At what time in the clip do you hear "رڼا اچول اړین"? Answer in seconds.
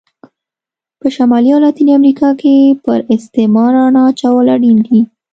3.77-4.77